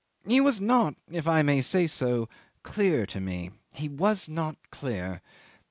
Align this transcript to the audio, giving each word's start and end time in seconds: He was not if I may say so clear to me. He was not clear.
He 0.25 0.41
was 0.41 0.59
not 0.59 0.95
if 1.11 1.27
I 1.27 1.43
may 1.43 1.61
say 1.61 1.85
so 1.85 2.27
clear 2.63 3.05
to 3.05 3.19
me. 3.19 3.51
He 3.71 3.87
was 3.87 4.27
not 4.27 4.57
clear. 4.71 5.21